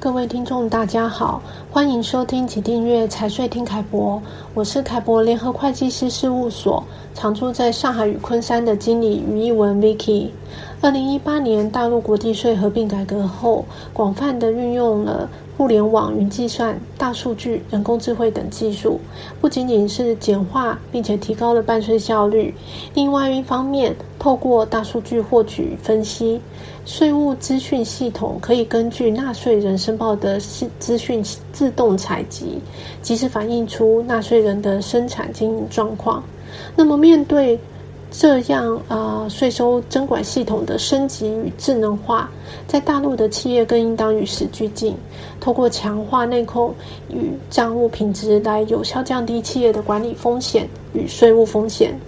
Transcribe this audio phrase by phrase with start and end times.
[0.00, 4.20] 各位听众，大家好，欢迎收听及订阅财税听凯博，
[4.54, 6.82] 我是凯博联合会计师事务所
[7.12, 10.30] 常驻在上海与昆山的经理于一文 Vicky。
[10.80, 13.62] 二零一八年大陆国地税合并改革后，
[13.92, 15.28] 广泛的运用了
[15.60, 18.98] 互联网、云计算、大数据、人工智慧等技术，
[19.42, 22.54] 不仅仅是简化，并且提高了办税效率。
[22.94, 26.40] 另外一方面，透过大数据获取分析，
[26.86, 30.40] 税务资讯系统可以根据纳税人申报的
[30.78, 32.58] 资讯自动采集，
[33.02, 36.24] 及时反映出纳税人的生产经营状况。
[36.74, 37.60] 那么面对
[38.10, 42.28] 这样啊，税收征管系统的升级与智能化，
[42.66, 44.96] 在大陆的企业更应当与时俱进，
[45.40, 46.74] 通过强化内控
[47.08, 51.98] 与账务品质，来有效降低企业的管理风险与税务风险。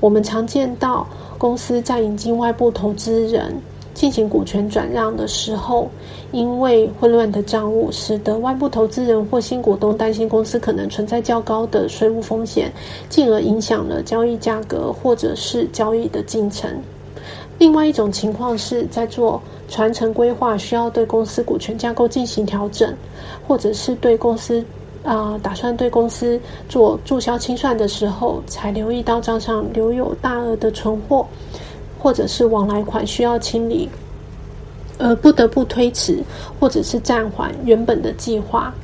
[0.00, 3.54] 我们常见到公司在引进外部投资人。
[3.94, 5.88] 进行股权转让的时候，
[6.32, 12.70] 因为混乱的账务，使得外部投资人或新股东担心公司可能存在较高的税务风险，
[13.08, 16.68] 进而影响了交易价格或者是交易的进程。
[17.56, 22.92] 另外一种情况是在做传承规划，需要对公司股权架构进行调整，
[23.46, 24.60] 或者是对公司
[25.04, 31.24] 啊、呃、打算对公司做注销清算的时候，才留意到账上留有大额的存货。
[32.04, 33.88] 或者是往来款需要清理，
[34.98, 36.22] 而不得不推迟
[36.60, 38.74] 或者是暂缓原本的计划。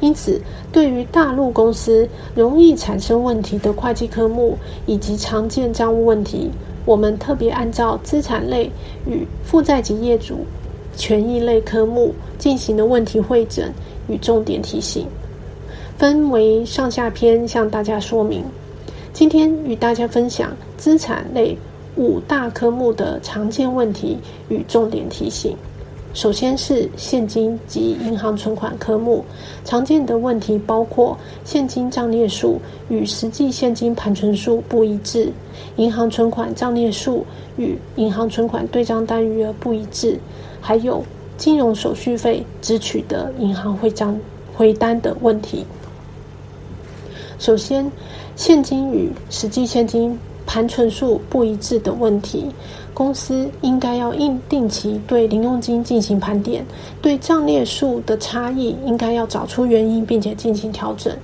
[0.00, 0.40] 因此，
[0.72, 6.50] 对于大陆公司容易产生问题的会计科目以及常见账务问题，
[6.84, 8.68] 我们特别按照资产类
[9.06, 10.44] 与负债及业主
[10.96, 13.72] 权益类科目进行了问题汇整
[14.08, 15.06] 与重点提醒，
[15.96, 18.42] 分为上下篇向大家说明。
[19.12, 21.56] 今天与大家分享资产类。
[21.98, 24.16] 五大科目的常见问题
[24.48, 25.54] 与重点提醒。
[26.14, 29.24] 首先是现金及银行存款科目，
[29.64, 35.30] 常见的问题包括现金账列数与实际现金盘存数不一致，
[35.76, 37.26] 银行存款账列数
[37.56, 40.18] 与银行存款对账单余额不一致，
[40.60, 41.04] 还有
[41.36, 44.18] 金融手续费只取得银行汇账
[44.54, 45.66] 汇单的问题。
[47.38, 47.90] 首先，
[48.34, 50.18] 现金与实际现金。
[50.48, 52.46] 盘存数不一致的问题，
[52.94, 56.64] 公司应该要应定期对零用金进行盘点，
[57.02, 61.14] 对账列数的差异应该要找出原因，并且进行调整。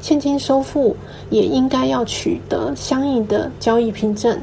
[0.00, 0.96] 现金收付
[1.28, 4.40] 也应该要取得相应的交易凭证，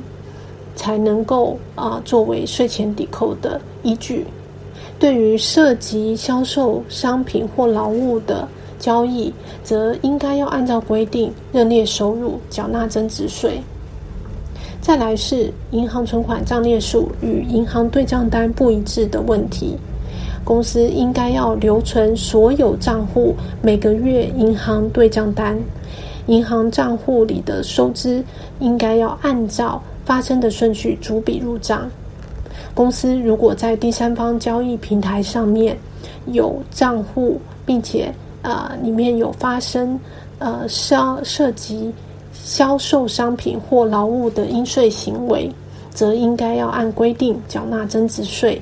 [0.76, 4.24] 才能够啊、呃、作为税前抵扣的依据。
[5.00, 8.48] 对于涉及销售商品或劳务的
[8.78, 9.34] 交易，
[9.64, 13.60] 则应该要按照规定认列收入，缴纳增值税。
[14.88, 19.76] 再来是银行存款账列数与银行对账单不一致的问题，
[20.46, 25.60] 公司应该要留存所有账户每个月银行对账单，
[26.28, 28.24] 银行账户里的收支
[28.62, 31.86] 应该要按照发生的顺序逐笔入账。
[32.74, 35.78] 公司如果在第三方交易平台上面
[36.28, 38.10] 有账户，并且
[38.42, 40.00] 呃里面有发生
[40.40, 41.92] 呃涉涉及。
[42.44, 45.52] 销售商品或劳务的应税行为，
[45.92, 48.62] 则应该要按规定缴纳增值税。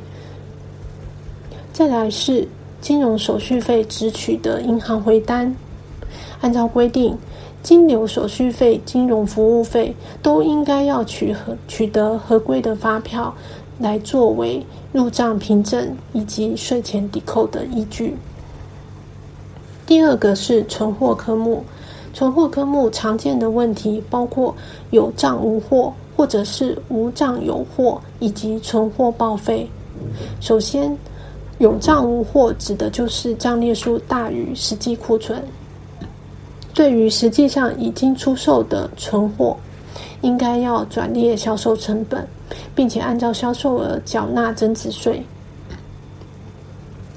[1.72, 2.48] 再来是
[2.82, 5.56] 金融手续费只取得银行回单，
[6.42, 7.18] 按照规定，
[7.62, 13.36] 金流手续费、金融服务费都应该要取合取得合规的发票，
[13.80, 18.16] 来作为入账凭证以及税前抵扣的依据。
[19.86, 21.64] 第二个是存货科目。
[22.16, 24.56] 存货科目常见的问题包括
[24.92, 29.70] 有账无货，或者是无账有货，以及存货报废。
[30.40, 30.98] 首先，
[31.58, 35.44] 有账无货指的就是账列数大于实际库存。
[36.74, 39.58] 对于实际上已经出售的存货，
[40.22, 42.26] 应该要转列销售成本，
[42.74, 45.22] 并且按照销售额缴纳增值税。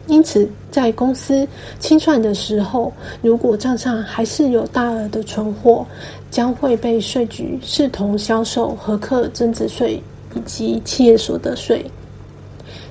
[0.08, 1.46] 因此，在公司
[1.78, 2.90] 清算的时候，
[3.20, 5.86] 如果账上还是有大额的存货，
[6.30, 10.02] 将会被税局视同销售，核课增值税
[10.34, 11.84] 以及企业所得税。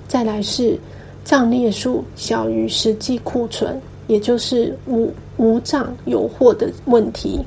[0.07, 0.77] 再来是
[1.25, 7.43] 账列数小于实际库存，也就是无无账有货的问题。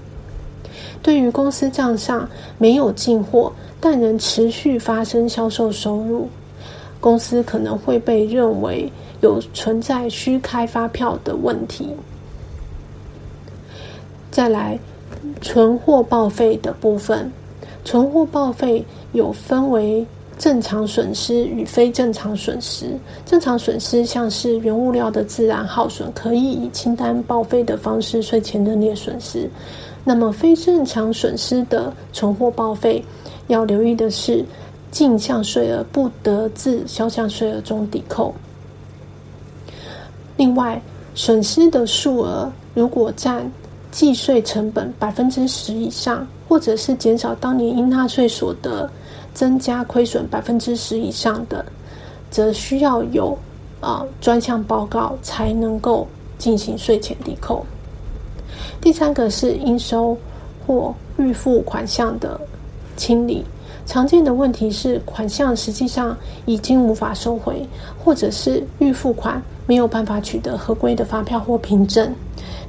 [1.00, 2.28] 对于公司账上
[2.58, 6.28] 没有进货，但仍持续发生销售收入，
[6.98, 8.90] 公司可能会被认为。
[9.20, 11.88] 有存在虚开发票的问题。
[14.30, 14.78] 再来，
[15.40, 17.30] 存货报废的部分，
[17.84, 20.06] 存货报废有分为
[20.38, 22.96] 正常损失与非正常损失。
[23.26, 29.50] 正常损失像是原物料的自然耗损，可以以清单报废的方式税前认列损失。
[30.04, 33.04] 那么非正常损失的存货报废，
[33.48, 34.42] 要留意的是，
[34.90, 38.34] 进项税额不得自销项税额中抵扣。
[40.40, 40.80] 另外，
[41.14, 43.46] 损失的数额如果占
[43.90, 48.90] 计税成本百分之十以上，或者是减少当年应纳税所得，
[49.34, 51.62] 增加亏损百分之十以上的，
[52.30, 53.36] 则需要有
[53.82, 56.08] 啊专项报告才能够
[56.38, 57.62] 进行税前抵扣。
[58.80, 60.16] 第三个是应收
[60.66, 62.40] 或预付款项的
[62.96, 63.44] 清理，
[63.84, 66.16] 常见的问题是款项实际上
[66.46, 67.62] 已经无法收回，
[68.02, 72.12] 或者是预付款没有办法取得合规的发票或凭证。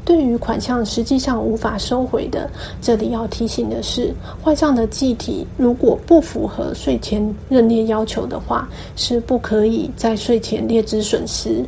[0.05, 2.47] 对于款项实际上无法收回的，
[2.79, 4.13] 这里要提醒的是，
[4.43, 11.65] 坏账的计提如果不符合税前认列要求的话，是不可以在税前列支损失。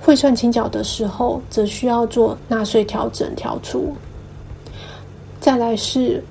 [0.00, 3.94] 汇算清缴的时候，则需要做纳税调整调出。
[5.38, 6.24] 再来是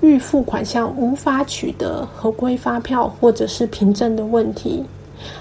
[0.00, 4.82] 预付款项无法取得合规发票或者是凭证的问题。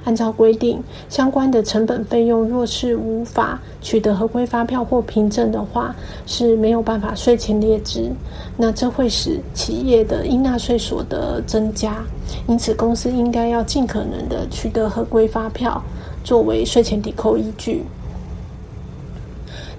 [0.04, 5.96] 按照规定，相关的成本费用若是无法取得合规发票或凭证的话，
[6.26, 8.12] 是没有办法税前列支。
[8.56, 12.04] 那这会使企业的应纳税所得增加，
[12.48, 15.82] 因此公司应该要尽可能的取得合规发票，
[16.24, 17.84] 作为税前抵扣依据。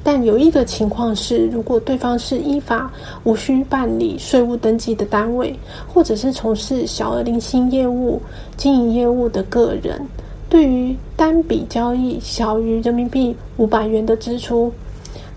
[0.04, 2.90] 但有一个情况是，如果对方是依法
[3.24, 5.54] 无需办理税务登记的单位，
[5.86, 8.22] 或者是从事小额零星业务、
[8.56, 10.00] 经营业务的个人，
[10.48, 14.72] 对于单笔交易小于人民币五百元的支出，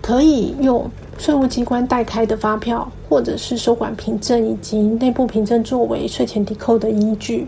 [0.00, 0.88] 可以用
[1.18, 7.46] 税务机关代开的发票，或者是收管凭证以及内部凭证作为税前抵扣的依据。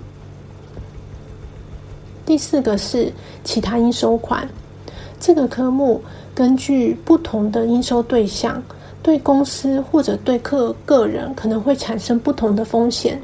[2.27, 3.11] 第四个是
[3.45, 4.47] 其他应收款，
[5.19, 6.03] 这个科目。
[6.35, 8.63] 根据不同的应收对象，
[9.03, 13.21] 对公司或者对客个人可能会产生不同的风险。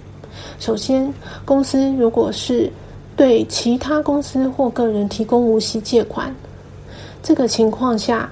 [0.58, 1.12] 首先，
[1.44, 2.70] 公司如果是
[3.16, 6.34] 对其他公司或个人提供无息借款，
[7.22, 8.30] 这个情况下，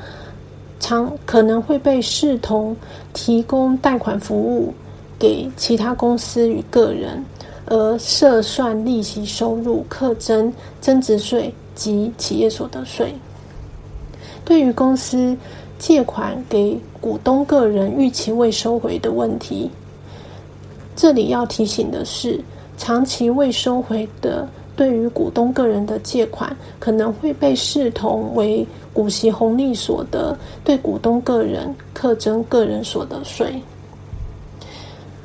[0.79, 2.75] 常可能会被视同
[3.13, 4.73] 提供贷款服务
[5.19, 7.23] 给其他公司与个人，
[7.67, 13.13] 而设算利息收入，课征增值税及企业所得税。
[14.49, 15.37] 对于公司
[15.79, 19.71] 借款给股东个人逾期未收回的问题，
[20.97, 22.41] 这里要提醒的是，
[22.79, 30.35] 长期未收回的对于股东个人的借款，可能会被视同为股息红利所得，
[30.65, 33.53] 对股东个人课征个人所得税。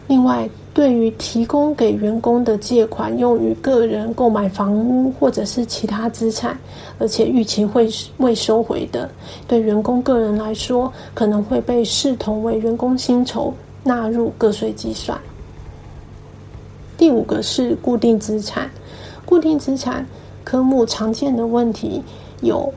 [0.08, 6.58] 另外，对于提供给员工的借款用于个人购买房屋或者是其他资产，
[7.00, 9.10] 而且逾期会未收回的，
[9.48, 15.18] 对员工个人来说，可能会被视同为员工薪酬，纳入个税计算。
[16.98, 18.70] 第五个是固定资产，
[19.26, 20.06] 固定资产
[20.44, 22.02] 科目常见的问题
[22.42, 22.72] 有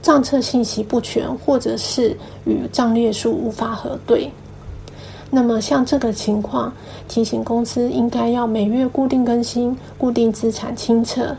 [0.00, 4.30] 账册信息不全，或者是与账列数无法核对。
[5.34, 6.70] 那么，像这个情况，
[7.08, 11.34] 提醒公司应该要每月固定更新固定资产清册，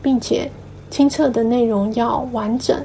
[0.00, 0.48] 并且
[0.88, 2.80] 清册的内容要完整，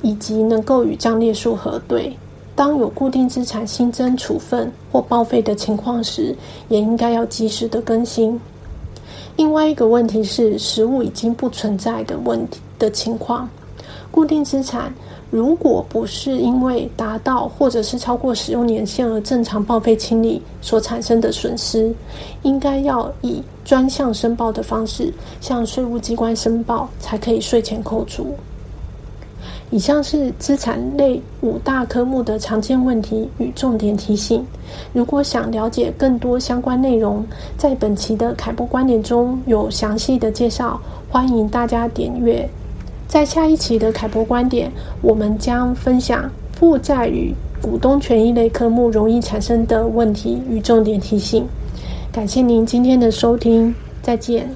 [0.00, 2.16] 以及能够与账列数核对。
[2.56, 6.34] 当有固定资产新增处分或报废的情况时，
[6.68, 8.40] 也应该要及时的更新。
[9.36, 13.46] 另外一个问题是，实务已经不存在的问题的情况，
[14.10, 14.90] 固定资产。
[15.32, 21.90] 如果不是因为达到或者是超过使用年限而正常报废清理所产生的损失，
[22.42, 25.10] 应该要以专项申报的方式
[25.40, 28.26] 向税务机关申报，才可以税前扣除。
[29.70, 34.44] 以上是资产类五大科目的常见问题与重点提醒。
[34.92, 37.24] 如果想了解更多相关内容，
[37.56, 40.78] 在本期的凯博观点中有详细的介绍，
[41.10, 42.46] 欢迎大家点阅。
[43.12, 51.46] 在下一期的凯博观点，我们将分享负债与股东权益类科目容易产生的问题与重点提醒。
[52.10, 54.48] 感谢您今天的收听，再见。